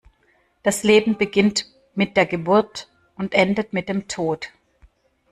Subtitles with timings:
[0.63, 4.49] Das Leben beginnt mit der Geburt und endet mit dem Tod.